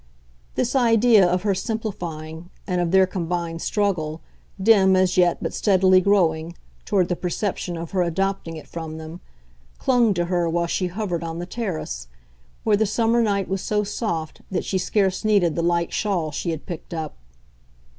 [0.55, 4.21] This idea of her simplifying, and of their combined struggle,
[4.59, 9.19] dim as yet but steadily growing, toward the perception of her adopting it from them,
[9.77, 12.07] clung to her while she hovered on the terrace,
[12.63, 16.49] where the summer night was so soft that she scarce needed the light shawl she
[16.49, 17.13] had picked up.